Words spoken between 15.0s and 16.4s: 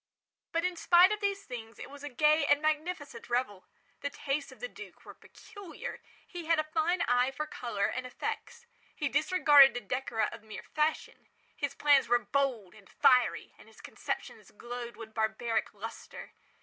barbaric lustre.